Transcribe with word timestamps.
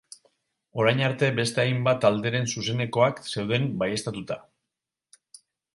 Orain 0.83 1.03
arte 1.07 1.29
beste 1.41 1.61
hainbat 1.65 2.01
talderen 2.07 2.49
zuzenekoak 2.57 3.21
zeuden 3.35 3.69
baieztatuta. 3.85 4.43